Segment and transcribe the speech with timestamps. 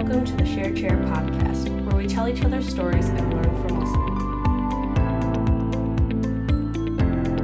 [0.00, 3.80] Welcome to the Share Chair podcast, where we tell each other stories and learn from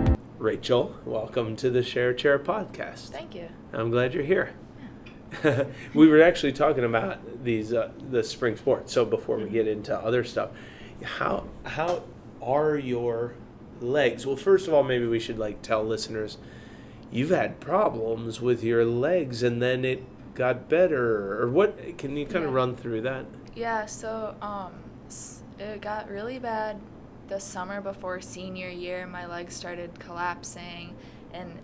[0.07, 0.17] listening.
[0.39, 3.11] Rachel, welcome to the Share Chair podcast.
[3.11, 3.51] Thank you.
[3.75, 4.55] I'm glad you're here.
[5.93, 8.91] we were actually talking about these uh, the spring sports.
[8.91, 10.49] So before we get into other stuff,
[11.03, 12.05] how how
[12.41, 13.35] are your
[13.83, 14.25] legs?
[14.25, 16.39] Well, first of all, maybe we should like tell listeners
[17.13, 20.03] you've had problems with your legs and then it
[20.37, 23.25] got better or what can you kind of run through that?
[23.57, 24.75] Yeah, so um,
[25.59, 26.79] it got really bad
[27.29, 29.07] the summer before senior year.
[29.07, 30.95] My legs started collapsing,
[31.33, 31.59] and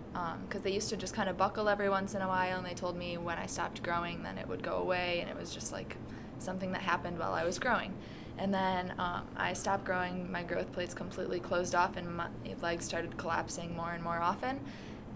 [0.47, 2.73] because they used to just kind of buckle every once in a while, and they
[2.73, 5.71] told me when I stopped growing, then it would go away, and it was just
[5.71, 5.95] like
[6.39, 7.93] something that happened while I was growing.
[8.37, 12.27] And then um, I stopped growing, my growth plates completely closed off, and my
[12.61, 14.59] legs started collapsing more and more often.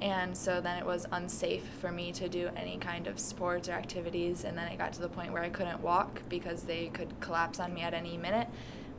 [0.02, 3.74] And so then it was unsafe for me to do any kind of sports or
[3.74, 4.44] activities.
[4.44, 7.60] And then it got to the point where I couldn't walk because they could collapse
[7.60, 8.48] on me at any minute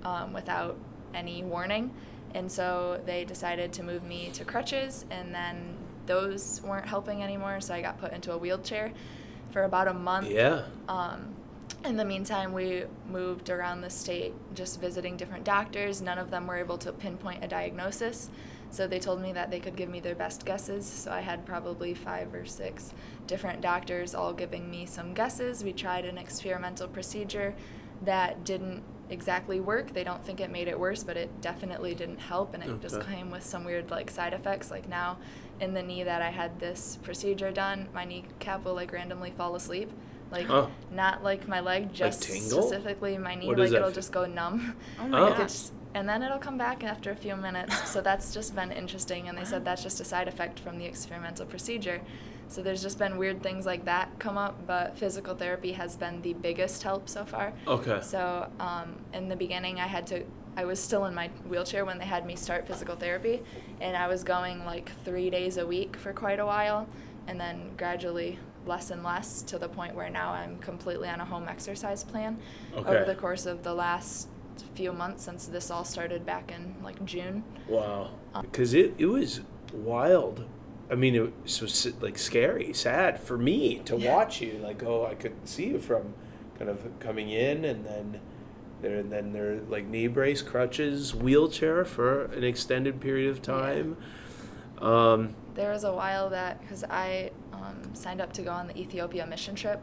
[0.04, 0.76] um, without
[1.14, 1.92] any warning.
[2.34, 7.60] And so they decided to move me to crutches, and then those weren't helping anymore.
[7.60, 8.92] So I got put into a wheelchair
[9.50, 10.30] for about a month.
[10.30, 10.64] Yeah.
[10.88, 11.34] Um,
[11.84, 16.02] in the meantime, we moved around the state just visiting different doctors.
[16.02, 18.30] None of them were able to pinpoint a diagnosis.
[18.70, 20.86] So they told me that they could give me their best guesses.
[20.86, 22.92] So I had probably five or six
[23.26, 25.64] different doctors all giving me some guesses.
[25.64, 27.54] We tried an experimental procedure
[28.02, 29.94] that didn't exactly work.
[29.94, 33.00] They don't think it made it worse, but it definitely didn't help and it just
[33.06, 34.70] came with some weird like side effects.
[34.70, 35.16] Like now
[35.60, 39.56] in the knee that I had this procedure done, my kneecap will like randomly fall
[39.56, 39.90] asleep.
[40.30, 40.46] Like
[40.92, 42.60] not like my leg, just tingle?
[42.62, 43.46] specifically my knee.
[43.46, 43.92] What like it'll feel?
[43.94, 44.76] just go numb.
[45.00, 45.40] Oh my Like, gosh.
[45.40, 47.88] it's- and then it'll come back after a few minutes.
[47.92, 49.28] so that's just been interesting.
[49.28, 52.00] And they said that's just a side effect from the experimental procedure.
[52.48, 56.22] So there's just been weird things like that come up, but physical therapy has been
[56.22, 57.52] the biggest help so far.
[57.66, 58.00] Okay.
[58.02, 60.24] So um, in the beginning, I had to.
[60.56, 63.42] I was still in my wheelchair when they had me start physical therapy,
[63.80, 66.88] and I was going like three days a week for quite a while,
[67.28, 71.24] and then gradually less and less to the point where now I'm completely on a
[71.24, 72.38] home exercise plan.
[72.74, 72.88] Okay.
[72.88, 74.28] Over the course of the last
[74.74, 77.42] few months since this all started back in like June.
[77.68, 78.10] Wow.
[78.34, 79.40] Um, Because it, it was
[79.72, 80.44] wild.
[80.90, 84.14] I mean, it was like scary, sad for me to Yeah.
[84.14, 84.58] watch you.
[84.62, 86.14] Like, oh, I could see you from
[86.58, 88.20] kind of coming in, and then
[88.80, 93.96] there, and then there, like knee brace, crutches, wheelchair for an extended period of time.
[94.78, 98.78] Um, There was a while that because I um, signed up to go on the
[98.78, 99.80] Ethiopia mission trip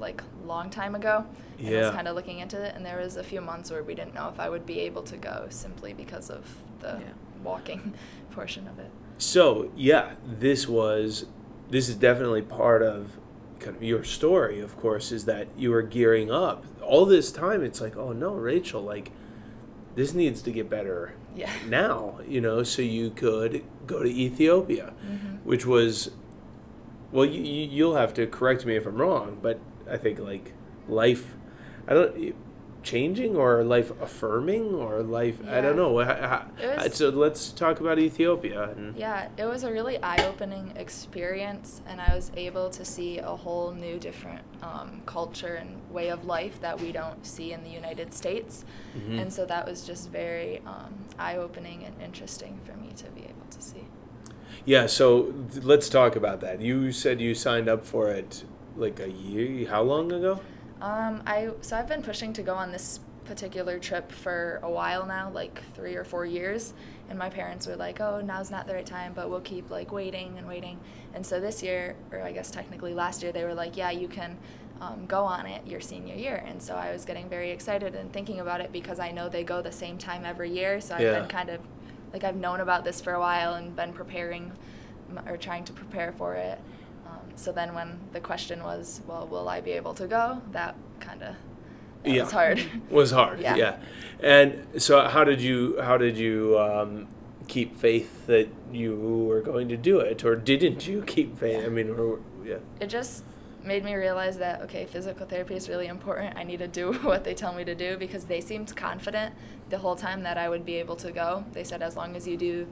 [0.00, 1.24] like long time ago
[1.58, 1.80] and Yeah.
[1.86, 4.14] was kind of looking into it and there was a few months where we didn't
[4.14, 6.44] know if I would be able to go simply because of
[6.80, 7.12] the Yeah.
[7.42, 7.94] walking
[8.30, 8.90] portion of it.
[9.18, 11.26] so yeah, this was,
[11.70, 13.18] this is definitely part of
[13.58, 14.60] kind of your story.
[14.60, 17.62] Of course, is that you were gearing up all this time.
[17.64, 19.10] It's like, oh no, Rachel, like
[19.96, 21.50] this needs to get better Yeah.
[21.68, 25.42] now, you know, so you could go to Ethiopia, Mhm.
[25.44, 26.12] which was,
[27.10, 29.58] well, you, you, you'll have to correct me if I'm wrong, but
[29.90, 30.52] I think like
[30.88, 31.34] life,
[31.86, 32.34] I don't,
[32.82, 35.92] changing or life affirming or life, I don't know.
[35.92, 38.70] Was- so let's talk about Ethiopia.
[38.70, 43.34] And, Yeah, it was a really eye-opening experience, and I was able to see a
[43.44, 47.70] whole new, different um, culture and way of life that we don't see in the
[47.70, 48.64] United States,
[48.96, 49.20] Mhm.
[49.22, 53.46] and so that was just very um, eye-opening and interesting for me to be able
[53.50, 53.84] to see.
[54.64, 56.60] Yeah, so th- let's talk about that.
[56.60, 58.44] You said you signed up for it
[58.78, 60.40] like a year, how long ago?
[60.80, 65.04] Um, I so I've been pushing to go on this particular trip for a while
[65.04, 66.72] now, like three or four years,
[67.10, 69.92] and my parents were like, "Oh, now's not the right time, but we'll keep like
[69.92, 70.78] waiting and waiting."
[71.14, 74.08] And so this year, or I guess technically last year, they were like, "Yeah, you
[74.08, 74.38] can
[74.80, 78.12] um, go on it your senior year." And so I was getting very excited and
[78.12, 81.00] thinking about it because I know they go the same time every year, so I've
[81.02, 81.20] Yeah.
[81.20, 81.60] been kind of
[82.12, 84.52] like I've known about this for a while and been preparing
[85.26, 86.58] or trying to prepare for it.
[87.38, 90.42] So then when the question was, well, will I be able to go?
[90.50, 91.36] That kind of
[92.04, 92.22] Yeah.
[92.24, 92.64] was hard.
[92.90, 93.40] was hard.
[93.40, 93.54] Yeah.
[93.54, 93.76] Yeah.
[94.20, 97.06] And so, how did you how did you um,
[97.46, 101.64] keep faith that you were going to do it, or didn't you keep faith?
[101.64, 102.56] I mean, or, yeah.
[102.80, 103.24] it just
[103.62, 106.36] made me realize that okay, physical therapy is really important.
[106.36, 109.32] I need to do what they tell me to do because they seemed confident
[109.70, 111.44] the whole time that I would be able to go.
[111.52, 112.66] They said as long as you do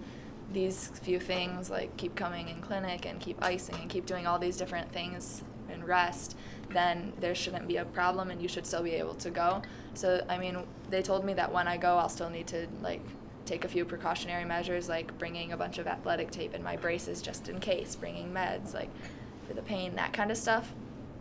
[0.53, 4.39] these few things like keep coming in clinic and keep icing and keep doing all
[4.39, 6.37] these different things and rest
[6.71, 9.61] then there shouldn't be a problem and you should still be able to go
[9.95, 10.59] so i mean
[10.91, 13.01] they told me that when i go i'll still need to like
[13.45, 17.21] take a few precautionary measures like bringing a bunch of athletic tape in my braces
[17.21, 18.91] just in case bringing meds like
[19.47, 20.73] for the pain that kind of stuff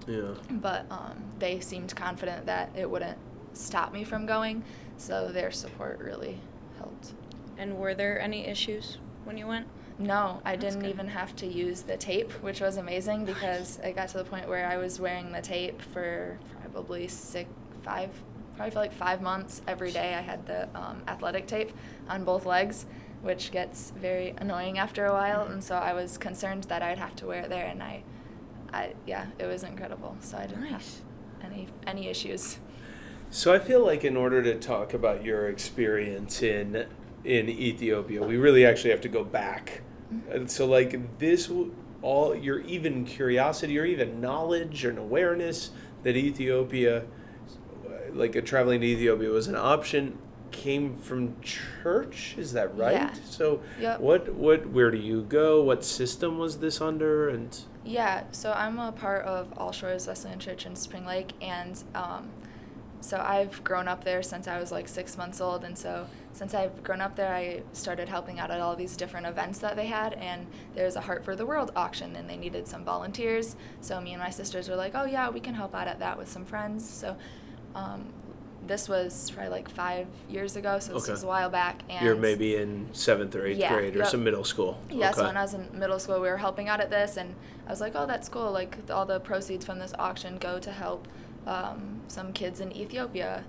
[0.07, 0.33] Yeah.
[0.49, 3.17] but um, they seemed confident that it wouldn't
[3.53, 4.63] stop me from going.
[4.97, 6.39] So their support really
[6.77, 7.13] helped.
[7.57, 9.67] And were there any issues when you went?
[9.97, 10.89] No, I That's didn't good.
[10.89, 14.47] even have to use the tape, which was amazing because I got to the point
[14.47, 17.49] where I was wearing the tape for probably six,
[17.81, 18.09] five,
[18.55, 20.13] probably for like five months every day.
[20.13, 21.71] I had the um, athletic tape
[22.09, 22.85] on both legs,
[23.21, 27.15] which gets very annoying after a while, and so I was concerned that I'd have
[27.17, 28.03] to wear it there, and I,
[28.73, 30.17] I yeah, it was incredible.
[30.19, 31.01] So I didn't Nice.
[31.41, 32.57] have any any issues.
[33.31, 36.85] So I feel like in order to talk about your experience in
[37.25, 39.81] in Ethiopia, we really actually have to go back.
[40.29, 41.49] And so like this
[42.01, 45.71] all your even curiosity or even knowledge and awareness
[46.03, 47.03] that Ethiopia
[48.13, 50.17] like a traveling to Ethiopia was an option
[50.51, 52.93] came from church, is that right?
[52.93, 53.13] Yeah.
[53.25, 53.99] So Yep.
[53.99, 55.61] what what where do you go?
[55.63, 60.39] What system was this under and Yeah, so I'm a part of All Shores Wesleyan
[60.39, 62.29] Church in Spring Lake, and um,
[63.01, 66.53] so I've grown up there since I was like six months old, and so since
[66.53, 69.85] I've grown up there, I started helping out at all these different events that they
[69.85, 70.45] had, and
[70.75, 73.55] there's a Heart for the World auction, and they needed some volunteers.
[73.79, 76.17] So me and my sisters were like, oh yeah, we can help out at that
[76.17, 76.87] with some friends.
[76.87, 77.15] So
[77.73, 78.11] um,
[78.67, 81.13] this was probably like five years ago, so this Okay.
[81.13, 84.07] was a while back, and you're maybe in seventh or eighth Yeah, grade or yep.
[84.07, 84.77] some middle school.
[84.89, 85.27] yeah, so Okay.
[85.27, 87.33] when I was in middle school, we were helping out at this, and
[87.65, 88.51] I was like, oh, that's cool.
[88.51, 91.07] Like, all the proceeds from this auction go to help
[91.47, 93.45] um, some kids in Ethiopia.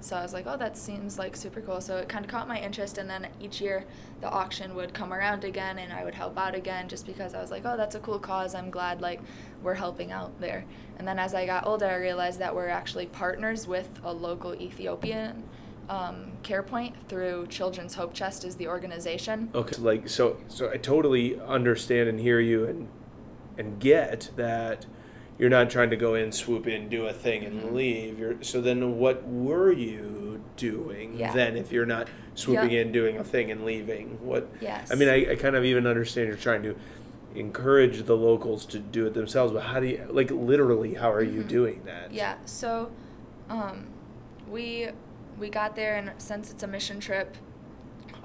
[0.00, 1.80] So I was like, oh, that seems like super cool.
[1.80, 3.84] So it kind of caught my interest, and then each year
[4.20, 7.40] the auction would come around again, and I would help out again just because I
[7.40, 8.54] was like, oh, that's a cool cause.
[8.54, 9.20] I'm glad, like,
[9.62, 10.64] we're helping out there.
[10.98, 14.54] And then as I got older, I realized that we're actually partners with a local
[14.54, 15.44] Ethiopian
[15.90, 19.50] um, care point through Children's Hope Chest is the organization.
[19.54, 19.76] Okay.
[19.80, 22.88] Like so so I totally understand and hear you and
[23.58, 24.86] and get that
[25.40, 27.72] you're not trying to go in, swoop in, do a thing and Mhm.
[27.72, 28.18] leave.
[28.18, 31.32] You're so then what were you doing Yeah.
[31.32, 32.80] then if you're not swooping Yeah.
[32.82, 34.18] in, doing a thing and leaving?
[34.22, 34.92] What Yes.
[34.92, 36.76] I mean I, I kind of even understand you're trying to
[37.34, 41.22] encourage the locals to do it themselves, but how do you like literally how are
[41.22, 41.48] you Mhm.
[41.48, 42.12] doing that?
[42.12, 42.34] Yeah.
[42.44, 42.90] So,
[43.48, 43.86] um,
[44.50, 44.88] we
[45.38, 47.34] we got there, and since it's a mission trip,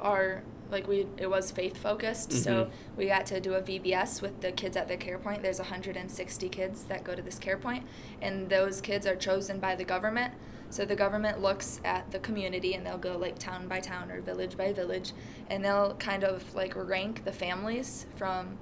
[0.02, 2.32] our like we it was faith focused.
[2.34, 2.70] So Mhm.
[2.98, 5.42] we got to do a VBS with the kids at the care point.
[5.44, 7.86] There's 160 kids that go to this care point,
[8.22, 10.34] and those kids are chosen by the government.
[10.72, 14.20] So the government looks at the community and they'll go like town by town or
[14.20, 15.14] village by village
[15.50, 18.58] and they'll kind of like rank the families from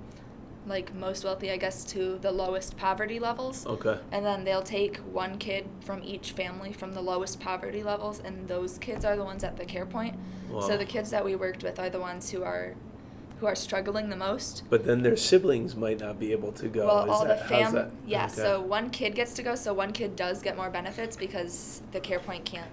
[0.66, 3.66] like most wealthy I guess to the lowest poverty levels.
[3.66, 3.98] Okay.
[4.12, 8.48] And then they'll take one kid from each family from the lowest poverty levels, and
[8.48, 10.16] those kids are the ones at the care point.
[10.50, 10.62] Wow.
[10.62, 12.76] So the kids that we worked with are the ones who are
[13.40, 14.64] who are struggling the most.
[14.70, 16.86] But then their siblings might not be able to go.
[16.86, 18.36] well, Is all that, the fam yeah, Okay.
[18.36, 22.00] so one kid gets to go, so one kid does get more benefits because the
[22.00, 22.70] care point can't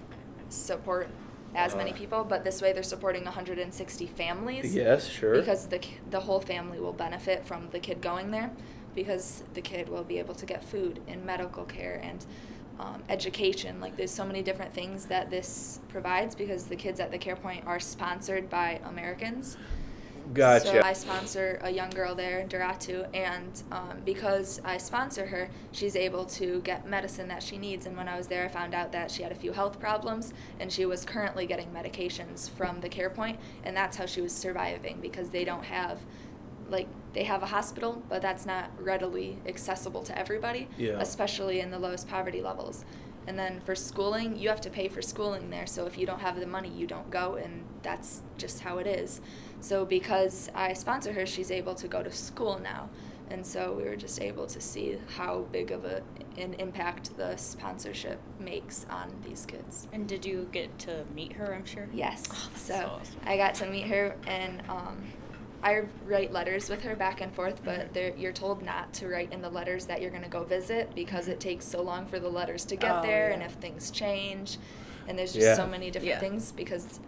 [0.47, 1.09] support
[1.55, 1.95] as many Uh.
[1.97, 4.73] people, but this way they're supporting 160 families.
[4.75, 5.35] Yes, sure.
[5.35, 8.51] Because the the whole family will benefit from the kid going there,
[8.95, 12.25] because the kid will be able to get food and medical care and
[12.79, 13.79] um, education.
[13.79, 17.35] Like there's so many different things that this provides because the kids at the care
[17.35, 19.57] point are sponsored by Americans.
[20.33, 20.65] Gotcha.
[20.67, 25.49] So I sponsor a young girl there, in Duratu, and um, because I sponsor her,
[25.71, 27.85] she's able to get medicine that she needs.
[27.85, 30.33] And when I was there, I found out that she had a few health problems,
[30.59, 34.33] and she was currently getting medications from the care point, and that's how she was
[34.33, 35.99] surviving because they don't have,
[36.69, 40.99] like, they have a hospital, but that's not readily accessible to everybody, Yeah.
[40.99, 42.85] especially in the lowest poverty levels.
[43.27, 45.67] And then for schooling, you have to pay for schooling there.
[45.67, 48.87] So if you don't have the money, you don't go, and that's just how it
[48.87, 49.21] is.
[49.59, 52.89] So because I sponsor her, she's able to go to school now.
[53.29, 56.01] And so we were just able to see how big of a,
[56.37, 59.87] an impact the sponsorship makes on these kids.
[59.93, 61.55] And did you get to meet her?
[61.55, 61.87] I'm sure.
[61.93, 62.25] Yes.
[62.29, 63.15] Oh, that's so so awesome.
[63.25, 65.01] I got to meet her, and um,
[65.63, 67.93] I write letters with her back and forth, Mm-hmm.
[67.93, 70.93] but you're told not to write in the letters that you're going to go visit
[70.95, 73.91] because it takes so long for the letters to get Oh, there, and if things
[73.91, 74.57] change,
[75.07, 75.55] and there's just Yeah.
[75.55, 76.19] so many different Yeah.
[76.19, 76.99] things because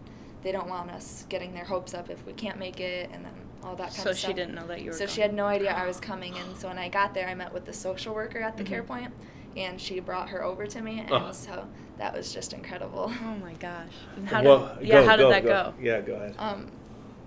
[0.43, 3.31] they don't want us getting their hopes up if we can't make it, and then
[3.63, 4.35] all that kind So of she stuff.
[4.35, 6.67] didn't know that you were So she had no idea I was coming, and so
[6.67, 8.87] when I got there, I met with the social worker at the care Mhm.
[8.87, 9.13] point,
[9.57, 11.31] and she brought her over to me, and Oh.
[11.31, 11.65] so
[11.97, 13.11] that was just incredible.
[13.23, 13.93] Oh my gosh.
[14.17, 15.49] And how well, did, yeah, go, how did go, that go.
[15.49, 15.73] go?
[15.81, 16.35] Yeah, go ahead.
[16.37, 16.67] Um,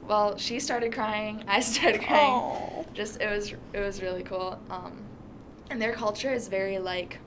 [0.07, 1.45] well, she started crying.
[1.47, 2.31] I started crying.
[2.33, 2.85] Aw.
[2.95, 4.59] Just it was it was really cool.
[4.71, 5.03] Um,
[5.71, 7.19] and their culture is very like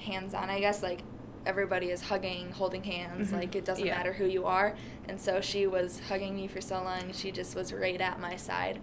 [0.00, 0.48] hands-on.
[0.50, 1.00] I guess like
[1.46, 3.30] everybody is hugging, holding hands.
[3.30, 3.38] Mhm.
[3.38, 3.96] Like it doesn't Yeah.
[3.96, 4.76] matter who you are.
[5.08, 7.12] And so she was hugging me for so long.
[7.12, 8.78] She just was right at my side.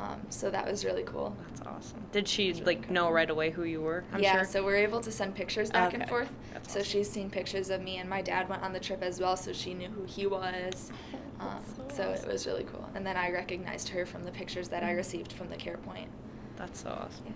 [0.00, 1.36] Um, so that was really cool.
[1.48, 2.02] That's awesome.
[2.12, 4.02] Did she like know right away who you were?
[4.12, 4.44] I'm yeah, sure.
[4.44, 6.30] so we're able to send pictures back and forth.
[6.54, 6.90] That's so awesome.
[6.90, 9.52] she's seen pictures of me, and my dad went on the trip as well, so
[9.52, 10.90] she knew who he was.
[11.38, 12.88] Um, That's so so it was really cool.
[12.94, 16.08] And then I recognized her from the pictures that I received from the care point.
[16.56, 17.24] That's so awesome.
[17.26, 17.32] Yeah.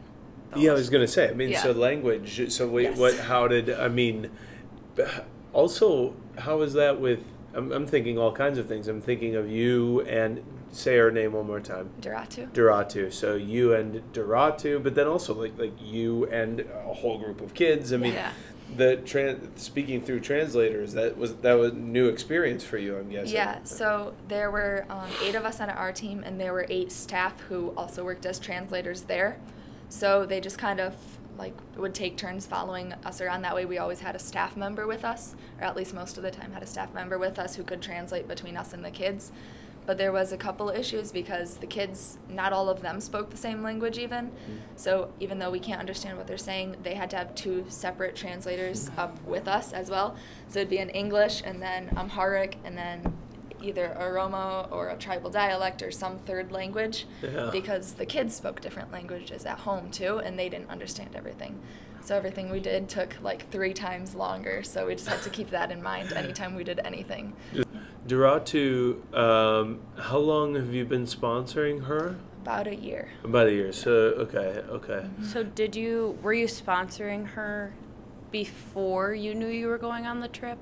[0.50, 1.28] That Yeah, I was- was gonna say.
[1.28, 2.50] I mean, so language.
[2.50, 2.98] So wait, Yes.
[2.98, 3.18] what?
[3.18, 3.68] How did?
[3.70, 4.30] I mean,
[4.96, 5.04] b-
[5.52, 7.20] also, how is that with?
[7.52, 8.88] I'm, I'm thinking all kinds of things.
[8.88, 10.42] I'm thinking of you and
[10.74, 11.90] say her name one more time.
[12.00, 12.50] Duratu?
[12.52, 13.12] Duratu.
[13.12, 17.54] So you and Duratu, but then also like like you and a whole group of
[17.54, 17.92] kids.
[17.92, 18.32] I mean, Yeah.
[18.76, 22.96] the tran- speaking through translators that was that was new experience for you.
[22.96, 23.34] I'm guessing.
[23.34, 26.90] Yeah, so there were um, eight of us on our team, and there were eight
[26.90, 29.38] staff who also worked as translators there.
[29.88, 30.96] So they just kind of
[31.38, 33.42] like would take turns following us around.
[33.42, 36.22] That way, we always had a staff member with us, or at least most of
[36.22, 38.90] the time had a staff member with us who could translate between us and the
[38.90, 39.30] kids.
[39.86, 43.36] But there was a couple issues because the kids, not all of them spoke the
[43.36, 44.28] same language even.
[44.28, 44.52] Mm-hmm.
[44.76, 48.16] So even though we can't understand what they're saying, they had to have two separate
[48.16, 50.16] translators up with us as well.
[50.48, 53.12] So it'd be in English and then um, Amharic and then
[53.62, 57.50] either Oromo or a tribal dialect or some third language Yeah.
[57.50, 61.60] because the kids spoke different languages at home too and they didn't understand everything.
[62.02, 64.62] So everything we did took like three times longer.
[64.62, 67.32] So we just had to keep that in mind anytime we did anything.
[68.06, 72.16] Duratu, um, how long have you been sponsoring her?
[72.42, 73.08] About a year.
[73.24, 73.72] About a year.
[73.72, 75.06] So okay, okay.
[75.22, 77.72] So did you were you sponsoring her
[78.30, 80.58] before you knew you were going on the trip?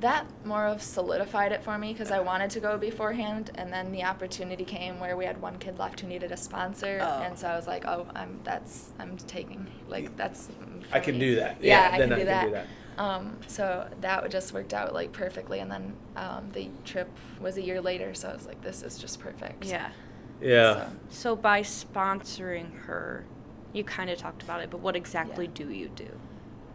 [0.00, 3.90] that more of solidified it for me because I wanted to go beforehand, and then
[3.90, 7.22] the opportunity came where we had one kid left who needed a sponsor, Oh.
[7.22, 10.50] and so I was like, oh, I'm that's I'm taking like that's.
[10.92, 11.20] I can me.
[11.20, 11.56] do that.
[11.60, 12.66] Yeah, Yeah, I then can I do can do that.
[12.98, 17.08] Um, so that just worked out like perfectly, and then um, the trip
[17.40, 19.64] was a year later, so I was like, this is just perfect.
[19.64, 19.90] Yeah.
[20.40, 20.74] Yeah.
[20.74, 23.24] So- So by sponsoring her,
[23.72, 25.52] you kind of talked about it, but what exactly Yeah.
[25.54, 26.08] do you do?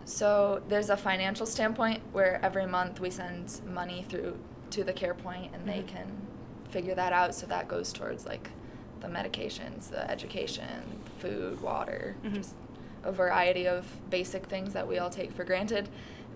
[0.06, 4.38] So there's a financial standpoint where every month we send money through
[4.72, 5.88] to the care point and they Mhm.
[5.88, 6.28] can
[6.70, 7.36] figure that out.
[7.36, 8.50] So that goes towards like
[9.02, 12.34] the medications, the education, food, water, Mhm.
[12.36, 12.56] just
[13.04, 15.90] a variety of basic things that we all take for granted.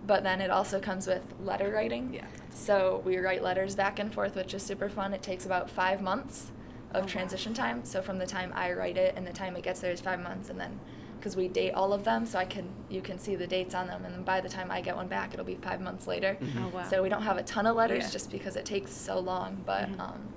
[0.06, 2.14] But then it also comes with letter writing.
[2.14, 2.26] Yeah.
[2.50, 5.14] So we write letters back and forth, which is super fun.
[5.14, 6.52] It takes about five months
[6.96, 7.08] Oh, of wow.
[7.12, 7.84] transition time.
[7.84, 10.22] So from the time I write it and the time it gets there is five
[10.22, 10.80] months, and then
[11.20, 13.88] because we date all of them, so I can you can see the dates on
[13.88, 16.38] them, and then by the time I get one back, it'll be five months later.
[16.40, 16.64] Mhm.
[16.64, 16.84] Oh wow.
[16.84, 18.10] So we don't have a ton of letters Yeah.
[18.12, 20.00] just because it takes so long, but Mhm.
[20.00, 20.34] um,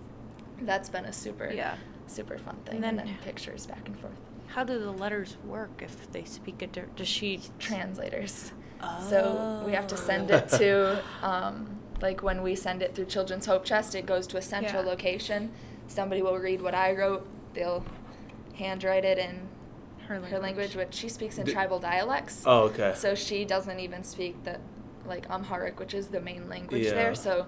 [0.63, 1.77] that's been a super Yeah.
[2.09, 2.77] super fun thing.
[2.77, 4.19] And And then- then, pictures back and forth.
[4.55, 8.53] How do the letters work if they speak a di- does she translators.
[8.83, 9.07] Oh.
[9.09, 10.59] So we have to send it Oh.
[10.59, 14.43] to, um, like when we send it through Children's Hope Chest, it goes to a
[14.43, 14.91] central Yeah.
[14.91, 15.53] location.
[15.87, 17.27] Somebody will read what I wrote.
[17.55, 17.85] They'll
[18.55, 19.49] handwrite it in
[20.09, 22.43] her her language, which she speaks in D- tribal dialects.
[22.47, 22.93] Oh, okay.
[22.97, 24.59] So she doesn't even speak the
[25.07, 26.95] like Amharic, which is the main language Yeah.
[26.95, 27.15] there.
[27.15, 27.47] So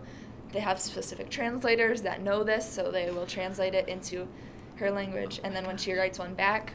[0.52, 4.28] they have specific translators that know this, so they will translate it into
[4.76, 5.40] her language.
[5.44, 6.72] And then when she writes one back,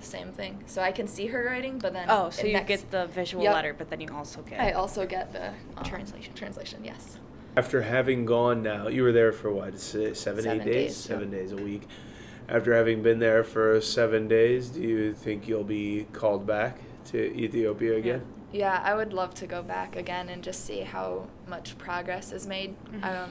[0.00, 0.62] same thing.
[0.66, 3.42] So I can see her writing, but then Oh, so you next- get the visual
[3.44, 3.54] Yep.
[3.54, 6.34] letter, but then you also get I also get the um, Translation.
[6.34, 7.18] Translation, yes.
[7.56, 9.78] After having gone now, you were there for what?
[9.78, 10.74] se- Seven, eight Seven days?
[10.74, 11.40] days, Seven yep.
[11.40, 11.82] days a week.
[12.48, 17.18] After having been there for seven days, do you think you'll be called back to
[17.34, 18.22] Ethiopia again?
[18.52, 22.46] Yeah, I would love to go back again and just see how much progress is
[22.46, 22.74] made.
[22.90, 23.04] Mhm.
[23.04, 23.30] Um,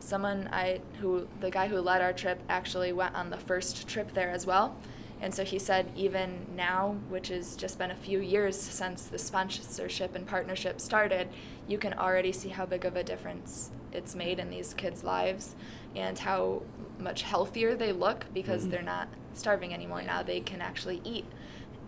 [0.00, 4.12] someone I who the guy who led our trip actually went on the first trip
[4.12, 4.76] there as well.
[5.22, 9.18] And so he said even now, which has just been a few years since the
[9.18, 11.28] sponsorship and partnership started,
[11.68, 15.54] you can already see how big of a difference it's made in these kids' lives
[15.94, 16.62] and how
[16.98, 18.70] much healthier they look because Mhm.
[18.70, 20.02] they're not starving anymore.
[20.02, 21.26] Now they can actually eat.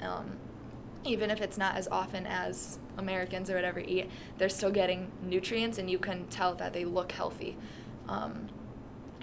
[0.01, 0.39] Um,
[1.05, 5.77] even if it's not as often as Americans or whatever eat, they're still getting nutrients,
[5.77, 7.57] and you can tell that they look healthy.
[8.09, 8.49] Um,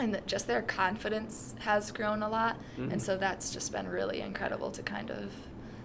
[0.01, 2.91] and that just their confidence has grown a lot, Mhm.
[2.93, 5.31] and so that's just been really incredible to kind of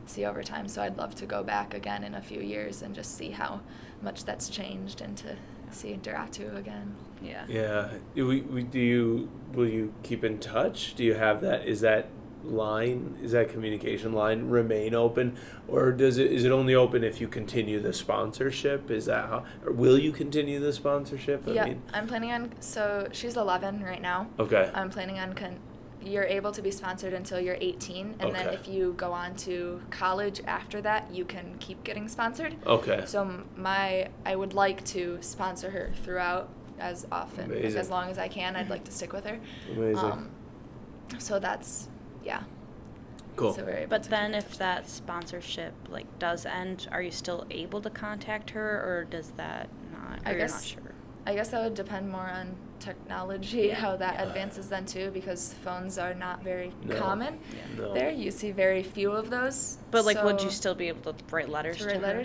[0.07, 0.69] see over time.
[0.69, 3.61] So I'd love to go back again in a few years and just see how
[4.03, 5.37] much that's changed, and to
[5.71, 6.95] see Duratu again.
[7.23, 7.45] yeah.
[7.49, 7.91] Yeah.
[8.15, 10.95] Do, we, we, do you will you keep in touch?
[10.95, 11.67] Do you have that?
[11.67, 12.09] Is that
[12.47, 13.19] line?
[13.23, 15.37] Is that communication line remain open,
[15.69, 18.91] or does it is it only open if you continue the sponsorship?
[18.91, 19.45] Is that how?
[19.65, 21.47] Or will you continue the sponsorship?
[21.47, 22.53] I yeah, mean, I'm planning on.
[22.61, 24.29] So she's 11 right now.
[24.38, 24.71] okay.
[24.75, 25.59] I'm planning on con-
[26.03, 29.81] you're able to be sponsored until you're 18 and then if you go on to
[29.91, 33.03] college after that you can keep getting sponsored okay.
[33.07, 36.49] so my i would like to sponsor her throughout
[36.79, 39.41] as often like, as long as i can i'd like to stick with her
[39.73, 39.99] Amazing.
[39.99, 40.31] Um,
[41.19, 41.88] so that's
[42.26, 42.42] yeah.
[43.37, 43.52] Cool.
[43.52, 47.90] So we're But then if that sponsorship like does end, are you still able to
[47.90, 50.83] contact her or does that not I or you're not guess- sure?
[51.28, 55.99] I guess that would depend more on technology, how that advances then too, because phones
[55.99, 56.95] are not very No.
[56.97, 57.40] common.
[57.76, 57.92] No.
[57.92, 59.78] There, you see very few of those.
[59.90, 62.25] But like would you still be able to write letters to to write her?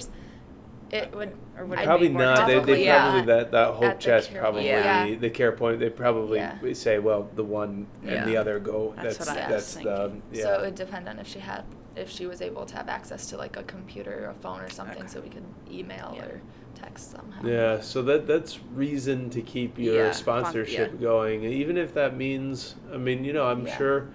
[0.92, 1.08] Letters?
[1.08, 1.38] It would.
[1.58, 2.48] Or would it Probably be not.
[2.48, 3.02] They, they Probably, yeah.
[3.04, 5.16] probably that that hope At chest care- probably Yeah.
[5.16, 5.80] the care point.
[5.80, 6.74] They probably Yeah.
[6.74, 8.94] say, well, the one and the other go.
[8.98, 10.22] That's That's what I was that's the thinking.
[10.34, 10.44] yeah.
[10.44, 11.64] So it would depend on if she had,
[11.96, 14.70] if she was able to have access to like a computer or a phone or
[14.70, 15.08] something, Okay.
[15.08, 16.26] so we could email Yeah.
[16.26, 16.42] or
[16.76, 17.46] text somehow.
[17.48, 20.98] Yeah, so that that's reason to keep your Yeah, fun- sponsorship yeah.
[21.02, 22.76] going, even if that means.
[22.94, 23.78] I mean, you know, I'm Yeah.
[23.78, 24.08] sure,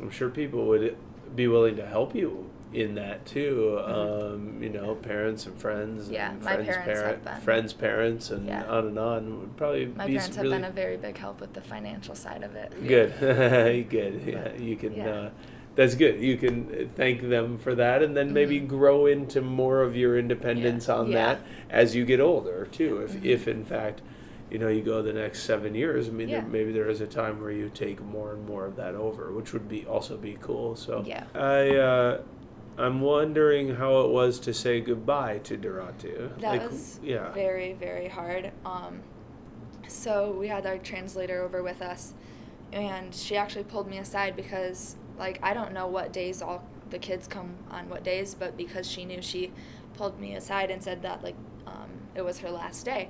[0.00, 0.96] I'm sure people would
[1.34, 3.80] be willing to help you in that too.
[3.84, 6.04] Um, you know, parents and friends.
[6.04, 6.12] Mm-hmm.
[6.14, 7.40] Yeah, and my friends' parents have been.
[7.42, 8.64] friends' parents, and Yeah.
[8.64, 11.40] on and on would probably My be parents have really been a very big help
[11.40, 12.72] with the financial side of it.
[12.86, 13.14] good.
[13.90, 14.22] good.
[14.26, 14.94] Yeah, you can.
[14.94, 15.08] Yeah.
[15.08, 15.30] Uh,
[15.76, 16.20] that's good.
[16.20, 18.66] You can thank them for that, and then maybe Mhm.
[18.68, 21.34] grow into more of your independence on Yeah.
[21.34, 21.38] that
[21.70, 23.00] as you get older too.
[23.02, 23.24] If Mhm.
[23.24, 24.02] if in fact,
[24.50, 26.08] you know, you go the next seven years.
[26.08, 28.76] I mean, there, maybe there is a time where you take more and more of
[28.76, 30.74] that over, which would be also be cool.
[30.76, 31.24] So Yeah.
[31.34, 31.76] I.
[31.76, 32.20] Uh,
[32.78, 36.38] I'm wondering how it was to say goodbye to Duratu.
[36.40, 37.32] That Like, was yeah.
[37.32, 38.52] very, very hard.
[38.64, 39.02] Um,
[39.88, 42.14] so we had our translator over with us,
[42.72, 46.98] and she actually pulled me aside because, like, I don't know what days all the
[46.98, 49.52] kids come on what days, but because she knew, she
[49.94, 53.08] pulled me aside and said that, like, um, it was her last day.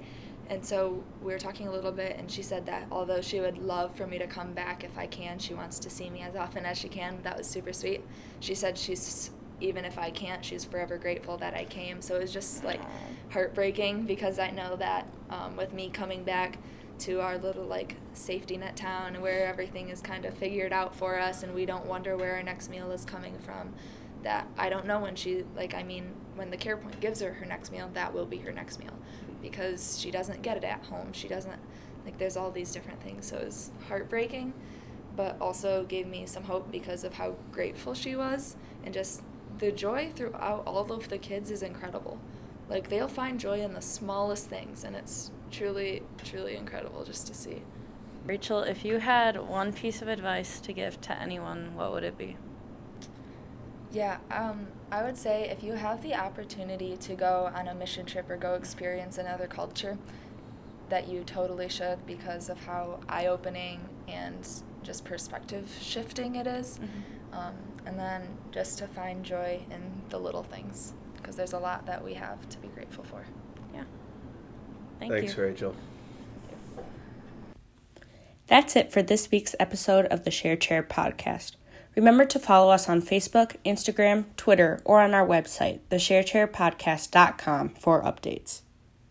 [0.51, 3.59] And so we were talking a little bit, and she said that although she would
[3.59, 6.35] love for me to come back if I can, she wants to see me as
[6.37, 7.19] often as she can.
[7.23, 8.03] That was super sweet.
[8.41, 12.01] She said she's, even if I can't, she's forever grateful that I came.
[12.01, 12.81] So it was just like
[13.31, 16.59] heartbreaking because I know that um, with me coming back
[17.01, 21.19] to our little like safety net town where everything is kind of figured out for
[21.19, 23.73] us and we don't wonder where our next meal is coming from,
[24.23, 27.33] that I don't know when she, like, I mean, when the care point gives her
[27.33, 28.93] her next meal, that will be her next meal
[29.41, 31.13] because she doesn't get it at home.
[31.13, 31.61] She doesn't,
[32.05, 33.27] like, there's all these different things.
[33.27, 34.53] So it was heartbreaking,
[35.15, 39.23] but also gave me some hope because of how grateful she was and just
[39.59, 42.19] the joy throughout all of the kids is incredible.
[42.69, 47.35] Like, they'll find joy in the smallest things, and it's truly, truly incredible just to
[47.35, 47.63] see.
[48.27, 52.19] Rachel, if you had one piece of advice to give to anyone, what would it
[52.19, 52.37] be?
[53.91, 58.05] Yeah, um, I would say if you have the opportunity to go on a mission
[58.05, 59.97] trip or go experience another culture,
[60.91, 64.47] that you totally should because of how eye opening and
[64.83, 66.81] just perspective shifting it is.
[67.33, 67.55] Um,
[67.89, 68.23] and then
[68.53, 72.47] just to find joy in the little things because there's a lot that we have
[72.51, 73.25] to be grateful for.
[73.75, 73.85] Yeah.
[74.99, 75.43] Thank Thanks, you.
[75.43, 75.75] Rachel.
[78.47, 81.57] That's it for this week's episode of the Share Chair podcast.
[81.97, 88.61] Remember to follow us on Facebook, Instagram, Twitter, or on our website, thesharechairpodcast.com for updates.